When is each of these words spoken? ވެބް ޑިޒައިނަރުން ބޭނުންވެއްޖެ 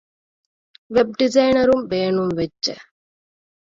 ވެބް 0.95 1.13
ޑިޒައިނަރުން 1.19 1.83
ބޭނުންވެއްޖެ 1.91 2.73